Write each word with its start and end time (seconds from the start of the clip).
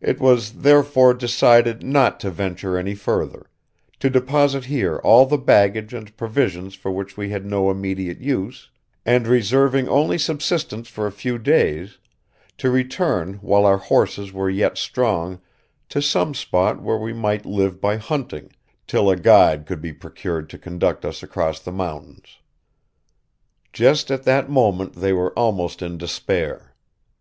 It 0.00 0.20
was, 0.20 0.60
therefore, 0.62 1.14
decided 1.14 1.82
not 1.82 2.20
to 2.20 2.30
venture 2.30 2.78
any 2.78 2.94
further; 2.94 3.50
to 3.98 4.08
deposit 4.08 4.66
here 4.66 4.98
all 4.98 5.26
the 5.26 5.36
baggage 5.36 5.92
and 5.92 6.16
provisions 6.16 6.76
for 6.76 6.92
which 6.92 7.16
we 7.16 7.30
had 7.30 7.44
no 7.44 7.68
immediate 7.68 8.20
use; 8.20 8.70
and, 9.04 9.26
reserving 9.26 9.88
only 9.88 10.16
subsistence 10.16 10.86
for 10.86 11.08
a 11.08 11.10
few 11.10 11.38
days, 11.38 11.98
to 12.58 12.70
return 12.70 13.40
while 13.42 13.66
our 13.66 13.78
horses 13.78 14.32
were 14.32 14.48
yet 14.48 14.78
strong 14.78 15.40
to 15.88 16.00
some 16.00 16.34
spot 16.34 16.80
where 16.80 16.98
we 16.98 17.12
might 17.12 17.44
live 17.44 17.80
by 17.80 17.96
hunting, 17.96 18.52
till 18.86 19.10
a 19.10 19.16
guide 19.16 19.66
could 19.66 19.82
be 19.82 19.92
procured 19.92 20.48
to 20.50 20.56
conduct 20.58 21.04
us 21.04 21.20
across 21.20 21.58
the 21.58 21.72
mountains." 21.72 22.38
Just 23.72 24.12
at 24.12 24.22
that 24.22 24.48
moment 24.48 24.92
they 24.92 25.12
were 25.12 25.32
almost 25.36 25.82
in 25.82 25.98
despair. 25.98 26.76